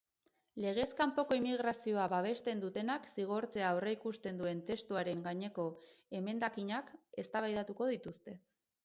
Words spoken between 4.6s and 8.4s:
testuaren gaineko emendakinak eztabaidatuko dituzte.